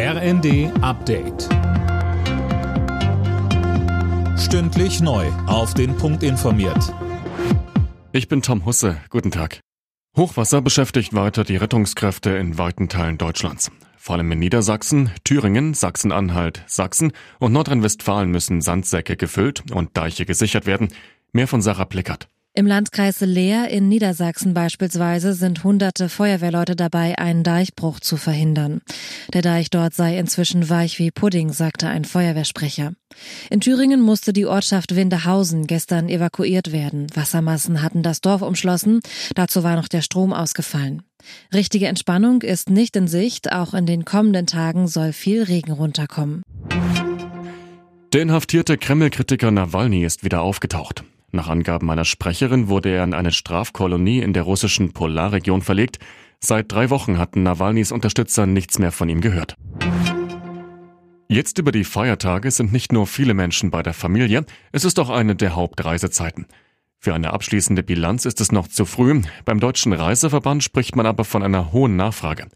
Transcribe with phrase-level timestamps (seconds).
[0.00, 1.48] RND Update.
[4.38, 5.26] Stündlich neu.
[5.48, 6.94] Auf den Punkt informiert.
[8.12, 8.98] Ich bin Tom Husse.
[9.10, 9.58] Guten Tag.
[10.16, 13.72] Hochwasser beschäftigt weiter die Rettungskräfte in weiten Teilen Deutschlands.
[13.96, 17.10] Vor allem in Niedersachsen, Thüringen, Sachsen-Anhalt, Sachsen
[17.40, 20.90] und Nordrhein-Westfalen müssen Sandsäcke gefüllt und Deiche gesichert werden.
[21.32, 22.28] Mehr von Sarah Plickert.
[22.54, 28.80] Im Landkreis Leer in Niedersachsen beispielsweise sind hunderte Feuerwehrleute dabei, einen Deichbruch zu verhindern.
[29.32, 32.94] Der Deich dort sei inzwischen weich wie Pudding, sagte ein Feuerwehrsprecher.
[33.50, 37.06] In Thüringen musste die Ortschaft Windehausen gestern evakuiert werden.
[37.14, 39.00] Wassermassen hatten das Dorf umschlossen.
[39.34, 41.02] Dazu war noch der Strom ausgefallen.
[41.54, 43.52] Richtige Entspannung ist nicht in Sicht.
[43.52, 46.42] Auch in den kommenden Tagen soll viel Regen runterkommen.
[48.12, 51.04] Der inhaftierte Kreml-Kritiker Nawalny ist wieder aufgetaucht.
[51.30, 55.98] Nach Angaben einer Sprecherin wurde er in eine Strafkolonie in der russischen Polarregion verlegt.
[56.40, 59.54] Seit drei Wochen hatten Nawalnys Unterstützer nichts mehr von ihm gehört.
[61.28, 65.10] Jetzt über die Feiertage sind nicht nur viele Menschen bei der Familie, es ist auch
[65.10, 66.46] eine der Hauptreisezeiten.
[66.98, 69.20] Für eine abschließende Bilanz ist es noch zu früh.
[69.44, 72.48] Beim Deutschen Reiseverband spricht man aber von einer hohen Nachfrage.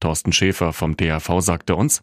[0.00, 2.02] Thorsten Schäfer vom DRV sagte uns,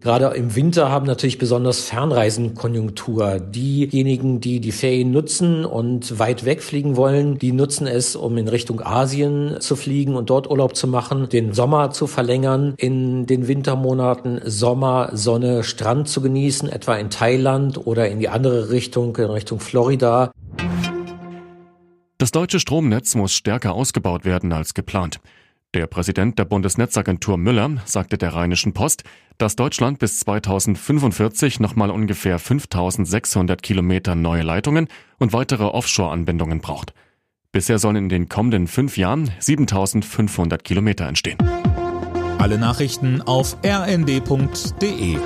[0.00, 3.40] Gerade im Winter haben natürlich besonders Fernreisen Konjunktur.
[3.40, 8.82] Diejenigen, die die Ferien nutzen und weit wegfliegen wollen, die nutzen es, um in Richtung
[8.82, 14.40] Asien zu fliegen und dort Urlaub zu machen, den Sommer zu verlängern, in den Wintermonaten
[14.44, 19.60] Sommer, Sonne, Strand zu genießen, etwa in Thailand oder in die andere Richtung, in Richtung
[19.60, 20.32] Florida.
[22.18, 25.20] Das deutsche Stromnetz muss stärker ausgebaut werden als geplant.
[25.74, 29.02] Der Präsident der Bundesnetzagentur Müller sagte der Rheinischen Post,
[29.38, 34.86] dass Deutschland bis 2045 nochmal ungefähr 5600 Kilometer neue Leitungen
[35.18, 36.94] und weitere Offshore-Anbindungen braucht.
[37.50, 41.38] Bisher sollen in den kommenden fünf Jahren 7500 Kilometer entstehen.
[42.38, 45.18] Alle Nachrichten auf rnd.de